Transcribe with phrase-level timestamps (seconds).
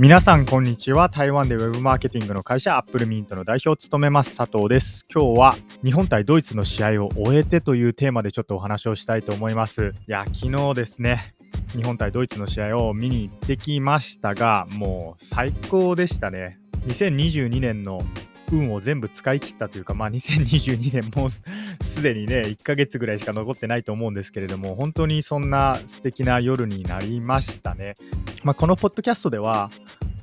[0.00, 1.10] 皆さんこんにちは。
[1.10, 5.04] 台湾でウェブマーケティングの会社アップルミントの代表を務めます佐藤です。
[5.14, 5.54] 今日は
[5.84, 9.92] 日本対ドイツの試合を終えてというテーマでちょっとお話をしたいと思います。
[10.08, 11.34] いや昨日ですね
[11.76, 16.58] 日本対ドイツの試合を見に行ってきましたがもう最高でしたね。
[16.86, 18.00] 2022年の
[18.52, 21.30] 運を全部使い切ったというか、まあ、2022年もう
[21.84, 27.94] すでにね、1ヶ月ぐらいしか残ってないと思うんですけれども、本当にそんな素敵な夜になりましたね。
[28.42, 29.70] まあ、このポッドキャストでは、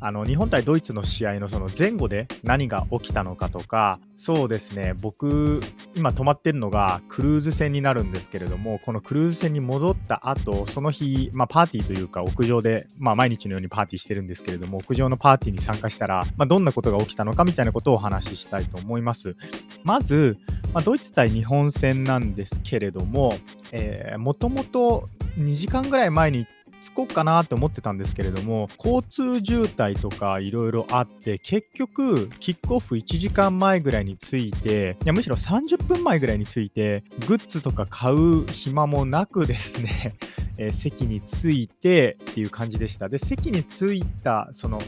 [0.00, 5.60] あの日本対ドイツの試合のその前後で何が起きたのかとか、そうですね、僕、
[5.94, 19.36] 今泊まってるのがクルーズ船になるんですけれども、このクルーズ船に戻った後、その日、まあ、パーティーというか屋上で、まあ、毎日のようにパーティーしてるんですけれども、屋上のパーティーに参加したら、まあ、どんなことが起きたのかみたいなことをお話ししたいと思います。
[19.84, 20.38] まず、
[20.72, 23.34] まあ、ドイツ対日本戦なんですけれども、
[23.72, 26.46] えー、もともと2時間ぐらい前に
[26.82, 40.14] 着こうかなって思ってたんですけれども交通渋滞とかいろいろあって結局キックオフ1時間前ぐらいに着いていやむしろ30分前ぐらいに着いてグッズとか買う暇もなくですね
[40.58, 43.10] えー、席に着いてっていう感じでした。
[43.10, 44.80] で席に着いたその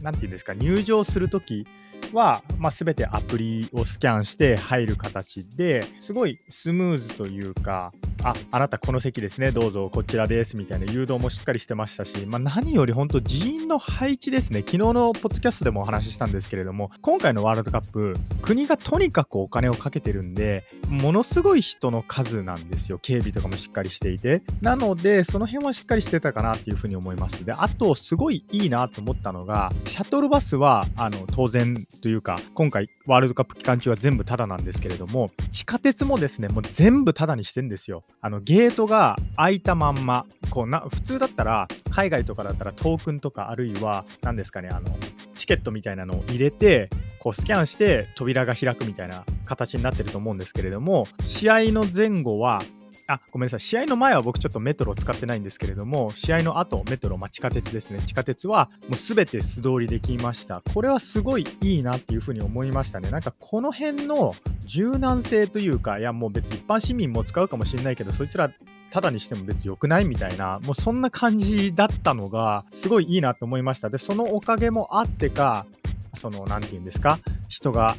[0.00, 1.66] 何て言うんですか入場する時
[2.12, 7.92] は、まあ、全てアプリをスキャンして入る形ですごいスムーズというか
[8.26, 9.88] あ、あなたこの席ですね、どうぞ。
[9.88, 10.56] こちらです。
[10.56, 10.92] みたいな。
[10.92, 24.42] 誘導もしっかりしてましたし、まあ、何より本当人員の配置ですね、昨日のポッドキャストでもお話ししたんですけれども、今回のワールドカップ、国がとにかくお金をかけてるんで、ものすごい人の数なんですよ、警備とかもしっかりしていて。
[24.60, 27.44] なので、その辺はしっかりしてたかなっていうふうに思います。
[27.44, 38.02] で、あと、すごいいいなと思ったのが、シャトルバスはあの当然というか、今回ワールドカップ期間中は全部タダなんですけれども、地下鉄もですね、もう全部タダにしてんですよ。
[38.20, 44.88] あのゲートが開いたまんま、こうな普通だったら、海外とかだったらトークンとか、あるいは、何ですかね、あの
[45.34, 46.88] チケットみたいなのを入れて、
[47.20, 52.60] こうスキャンして扉が開くみたいな形になってると思うんですけれども、試合の前後は
[53.08, 53.60] あ、ごめんなさい。
[53.60, 58.00] 試合の前は僕ちょっとメトロを使ってないんですけれども、試合の後、メトロ、まあ、地下鉄ですね。
[58.00, 60.62] 地下鉄はもうすべて素通りできました。
[60.74, 63.10] これはすごいいいなっていうふうに思いましたね。
[63.10, 64.34] なんかこの辺の
[64.66, 68.50] 柔軟性というか、いやもう別に一般市民も使うかもしれないけど、そいつら
[68.90, 73.90] ただにしても別に良くないみたいな、もうそんな感じだったのが、すごいいいなと思いました。
[73.90, 75.66] で、そのおかげもあってか、
[76.14, 77.18] その、なんて言うんですか、
[77.48, 77.96] 人が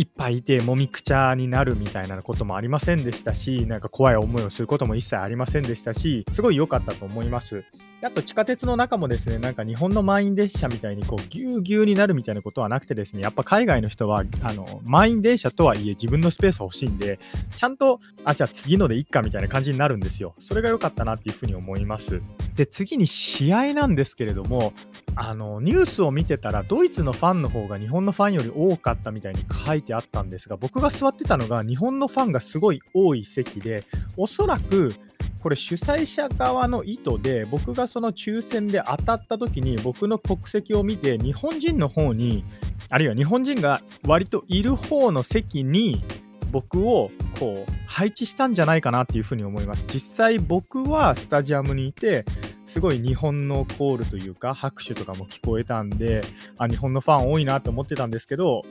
[0.00, 7.64] いっぱいいてもみくちゃになるみたいなこともありませんでしたし、なんか怖い思いをすることも一切ありませんでしたし、すごい良かったと思います。
[8.02, 17.18] あと地下鉄の中もですね、なんか日本の満員電車みたいにこうぎゅうぎゅうになるみたいなことはなくてですね、やっぱ海外の人はあの満員電車とはいえ自分のスペース欲しいんで、
[17.56, 20.34] ちゃんと、あ、じゃあ次のでいっかみたいな感じになるんですよ。
[20.38, 22.22] それが良かったなっていうふうに思います。
[22.56, 24.72] で、次に試合なんですけれども、
[25.16, 33.84] あのニュースを見てたらドイツのファンの方が日本のファンより多かったみたいに書いてあったんですが僕が座ってたのが日本のファンがすごい多い席で
[34.16, 34.94] おそらく
[35.42, 42.44] これ主催者側の意図で僕がその抽選で当たった時に僕の国籍を見て日本人の方に
[42.90, 46.02] あるいは日本人が割といる方の席に
[46.50, 49.86] 僕をこう配置したんじゃないかなっていうふうに思います。
[49.92, 52.24] 実際僕はスタジアムにいて
[52.66, 56.22] すごい日本のコールというか拍手とかも聞こえたんで
[56.58, 58.64] あ日本のファン多いなと思ってたんですけど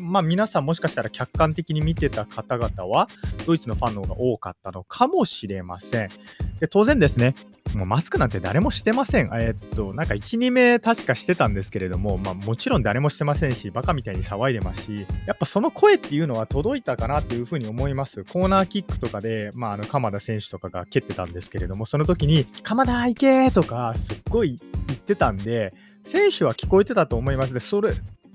[0.00, 3.08] まあ、皆さんもしかしたら客観的に見てた方々は、
[3.46, 6.10] ドイツのファンの方が多かったのかもしれません。
[6.60, 7.34] で当然ですね、
[7.74, 9.26] もうマスクなんて誰もしてません。
[9.34, 18.24] えー、っと、なんか1、2名確かしてたんですけれども、まあ、もちろん誰もしてませんし、バカみたいに騒いでますし、やっぱその声っていうのは届いたかなっていうふうに思います。
[18.24, 24.56] コーナーキックとかで、まあ、あの、鎌田選手とかが蹴ってたんですけれども、その時に、鎌田行けとか、すっごい
[24.86, 25.74] 言ってたんで、
[26.06, 27.92] 選手は聞こえてたと思いますで、それ、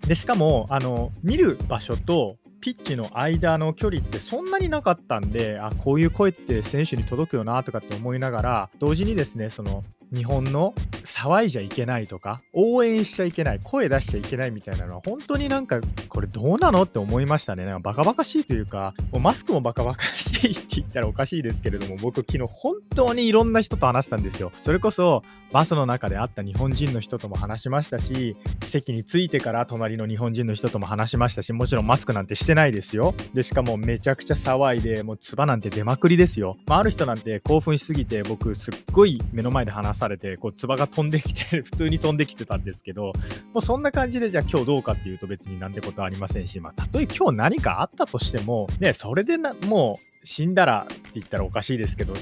[0.07, 9.83] で、しかも、あの、見る場所とピッチの間の距離ってそんなになかったんで、あ、こういう声って選手に届くよなとかって思いながら、同時にですね、その、
[10.13, 10.73] 日本の
[11.05, 15.79] 騒いじゃいけないとか、応援しちゃいけない、声出しちゃいけないみたいなのは、本当になんか、
[16.09, 17.65] これどうなのって思いましたね。
[17.65, 24.51] なんかバカバカしいというか、もうマスクもバカバカしいって言ったらおかしいですけれども、僕昨日本当にいろんな人と話したんですよ。
[24.63, 25.23] それこそ、
[25.53, 33.13] バスの中で会った日本人の人とも話しましたし、席に着いてから隣の日本人の人とも話しましたし、もちろんマスクなんてしてないですよ。
[33.33, 36.57] で、しかもめちゃくちゃ騒いで、もう唾なんて出まくりですよ。
[36.67, 43.13] まあ、ある人なんて興奮しすぎて、僕すっごい目の前で話すされて、こう、唾が飛んできて、 普通に飛んできてたんですけど、
[43.53, 52.13] もうそんな感じで、じゃあ今日どうかっていうと別になんてことはありませんし、まあ、たとえ今日何かあったとしても、ね、それでな、もう死んだらって言ったらおかしいですけど、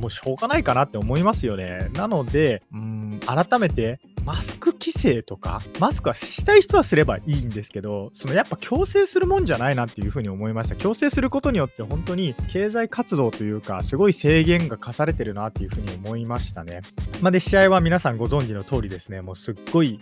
[0.00, 1.90] もうしょうがないかなって思いますよね。
[1.94, 10.76] なので、うん、改めてマスク規制とかマスクはしたい人はすればいいんですけどそのやっぱ強制するもんじゃないなっていうふうに思いました。
[10.76, 16.82] 強制することによって本当に経済活動というかすごい制限が課されてるなっていうふうに思いましたね、
[17.22, 19.22] まあ、で試合は皆さんご存知の通りですね。
[19.22, 19.98] もうすっごい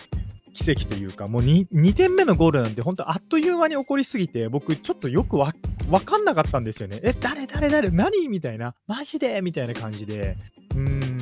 [0.55, 5.53] 奇跡というか、もう 2, 2点目のゴールなんて、本当あっという間に起こりすぎて、僕、ちょっとよくわ
[6.05, 6.99] かんなかったんですよね。
[7.03, 8.29] え、誰、誰、誰、何？
[8.29, 9.43] みたいな、マジで？
[9.43, 10.35] みたいな感じで、
[10.71, 11.16] うーん、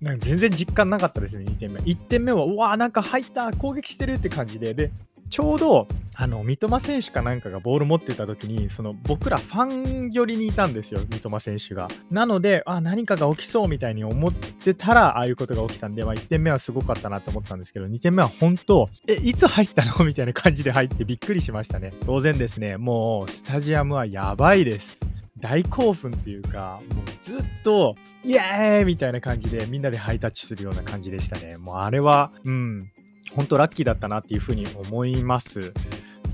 [0.00, 1.80] なんか全然実感なかったですね、2点目。
[1.80, 4.90] 1点目は、うわー、なんか入った、攻撃してるって感じで、で、
[5.30, 5.86] ちょうど
[6.16, 11.88] あの三笘選手かなんかがボール持ってた時にその僕らファン寄りにいたんですよ三笘選手が。
[12.10, 20.04] なのであ何かが起きそうみたいに思ってたらああいうことが起きたんで、まあ、1点目はすごかったなと思ったんですけど2点目は本当えいつ入ったの？
[20.04, 21.94] みたいな感じで入ってびっくりしましたね。
[22.04, 22.76] 当然ですね。
[22.76, 25.09] もうスタジアムはやばいです。
[25.40, 31.56] 大興奮というか、もうずっと、イエーイみたいな感じでみんなでハイタッチするような感じでしたね。
[31.56, 32.86] もうあれは、うん、
[33.34, 35.72] 本当ラッキーだったなっていうふうに思います。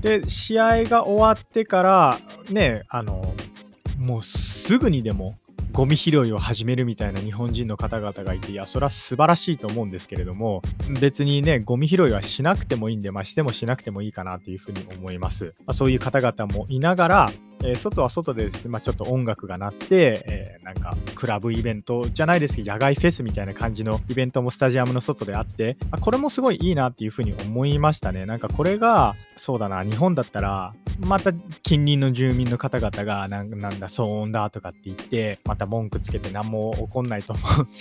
[0.01, 2.17] で、試合が終わってから、
[2.49, 3.33] ね、あの、
[3.97, 5.37] もうすぐにでも
[5.77, 10.63] ゴミ拾いを始めるみたいな日本人の方々がいて、いや、それは素晴らしいと思うんですけれども、
[10.99, 15.53] 別にね、ゴミ拾いはしなくてもいいんで、まあ、してもしなくてもいいかなというふうに思います。
[15.67, 17.31] まあ、そういう方々もいながら、
[17.63, 28.25] えー、外は外でですね、まあ、ちょっと音楽が鳴って、えー、なんかクラブイベントじゃないですけど、野外フェスみたいな感じのイベントもスタジアムの外であって、あ、これもすごいいいなっていうふうに思いましたね。
[28.25, 37.71] なんかこれが、そうだな、日本だったら、また近隣の住民の方々がなんだ騒音だとかって言ってまた文句つけて何も起こんないと思うんで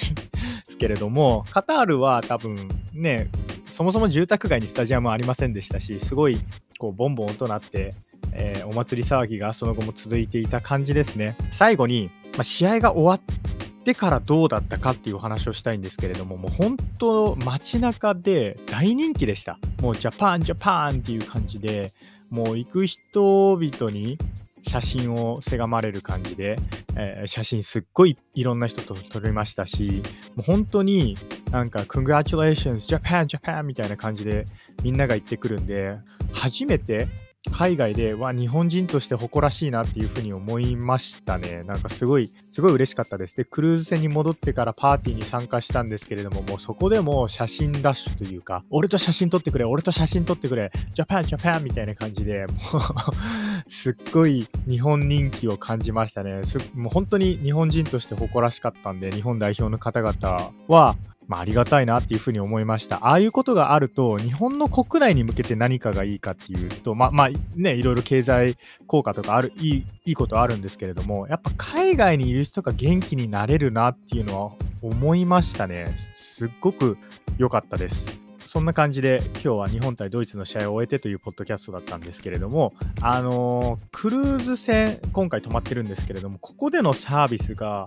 [0.71, 3.29] すけれどもカタールは多分ね
[3.67, 6.39] そもそも住宅街にスタジアムはありませんでしたしすごい
[6.79, 7.95] こうボンボン音鳴って
[8.37, 11.37] えー、お祭り騒ぎがその後も続いていた感じですね。
[11.53, 13.37] 最後に、まあ、試合が終わっ
[13.85, 19.59] てからどうだったかっていうお話をしたいんですけれども、もう本当街中で大人気でした。
[19.81, 21.93] もうジャパンジャパンっていう感じで、
[22.31, 24.19] もう行く人々に
[24.63, 26.59] 写真をせがまれる感じで、
[26.97, 30.03] えー、写真すっごいいろんな人と撮れましたし、
[30.35, 31.17] もう本当に
[31.53, 34.45] なんか Congratulations Japan Japan みたいな感じで
[34.83, 35.97] みんなが言ってくるんで、
[36.33, 37.07] 初めて
[37.51, 41.63] 海外では日本人として誇らしいなっていうふうに思いましたね。
[41.65, 43.37] なんかすごい、すごい嬉しかったです。
[43.37, 56.43] で、クルーズ船に戻ってからパーティーに参加したんですけれども、もうそこでも写真ラッシュというか、俺と写真撮ってくれ、俺と写真撮ってくれ、ジャパン、ジャパンみたいな感じで、もう すっごい日本人気を感じましたね。
[56.75, 60.97] もう本当に日本人として誇らしかったんで、日本代表の方々は、
[61.29, 62.99] まあ、ありがたいなっていうふうに思いました。
[62.99, 68.57] ああいうことがあると、日本の国内に向けて何かがいいかっていうと、まあ、まあ、ね、いろいろ経済
[68.87, 74.53] 効果とかある、いい、いいことあるんですけれども、やっぱ海外にいる人が元気になれるなっていうのは
[74.83, 75.95] 思いましたね。
[76.15, 76.99] すっごく
[77.39, 78.27] 良かったです。
[78.47, 87.87] そんな感じで今日は日本対ドイツの試合を終えてというポッドキャストだったんですけれども、あのー、クルーズ船、今回泊まってるんですけれども、ここでのサービスが、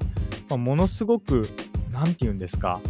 [0.50, 1.47] まあ、ものすごく、
[1.91, 2.81] 何て言うんですか、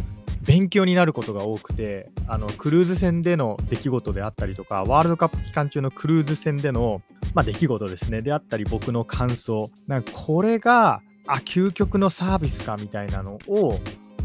[0.42, 7.02] 勉強になることが多くてあのクルーズ船での出来事であったりとかワールドカップ期間中のクルーズ船での、
[7.34, 13.78] まあ、出来事ですねであったり僕の感想なんかこれがあ究極のサービスかみたいなのを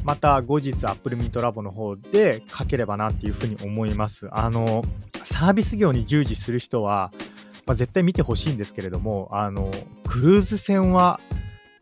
[0.03, 4.83] また後日 Apple Meet Labo の方で書ければなっていうふうに思いますあの
[5.23, 7.11] サービス業に従事する人は、
[7.65, 9.71] まあ、絶対見てほしいんですけれどもあの
[10.07, 11.19] クルーズ船は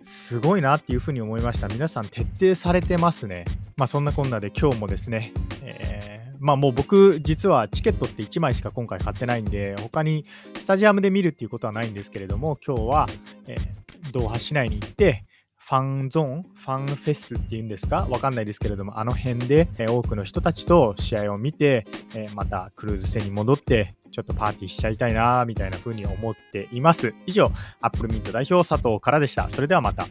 [0.04, 1.68] すごいなっていうふうに思いました。
[1.68, 3.46] 皆さん徹底されてますね。
[3.78, 10.26] まあそんなこんなで今日もですね、えー、まあもう僕実はチケットって1枚しか今回買ってないんで、他に
[10.56, 13.08] スタジアムで見るっていうことはないんですけれども、今日は、
[13.48, 15.26] えー、ドーハ市内に行って、
[15.58, 18.06] ファンゾーン、ファンフェスっていうんですか？
[18.10, 27.16] わかんないですけれども、あの辺で、え、多くの人たちと試合を見て、え、またクルーズ船に戻って、ちょっとパーティーしちゃいたいなみたいな風に思っています。
[27.26, 27.50] 以上、
[27.80, 29.48] アップルミント代表佐藤からでした。
[29.50, 30.06] それではまた。